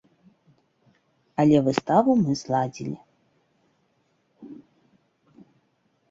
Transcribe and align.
Але 1.41 1.57
выставу 1.67 2.11
мы 2.23 2.37
зладзілі. 2.41 2.93